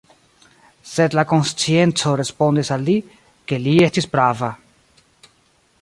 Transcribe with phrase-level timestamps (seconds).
[0.91, 2.97] Sed la konscienco respondis al li,
[3.51, 4.51] ke li estis prava.